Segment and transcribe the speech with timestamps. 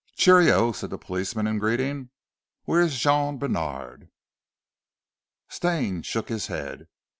[0.17, 2.09] "Cheero," said the policeman in greeting.
[2.65, 4.09] "Where's Jean Bènard?"
[5.47, 6.87] Stane shook his head.